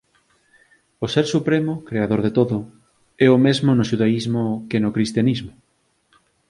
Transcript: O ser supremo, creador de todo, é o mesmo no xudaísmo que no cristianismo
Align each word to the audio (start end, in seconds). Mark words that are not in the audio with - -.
O 1.05 1.07
ser 1.13 1.25
supremo, 1.35 1.73
creador 1.89 2.21
de 2.23 2.31
todo, 2.37 2.57
é 3.25 3.27
o 3.35 3.41
mesmo 3.45 3.69
no 3.77 3.87
xudaísmo 3.89 4.43
que 4.69 4.81
no 4.83 4.93
cristianismo 4.95 5.51